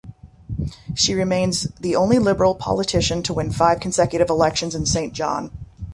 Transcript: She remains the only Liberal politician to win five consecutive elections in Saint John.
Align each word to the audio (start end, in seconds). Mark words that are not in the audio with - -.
She 0.95 1.13
remains 1.13 1.67
the 1.79 1.95
only 1.95 2.17
Liberal 2.17 2.55
politician 2.55 3.21
to 3.21 3.35
win 3.35 3.51
five 3.51 3.79
consecutive 3.79 4.31
elections 4.31 4.73
in 4.73 4.87
Saint 4.87 5.13
John. 5.13 5.51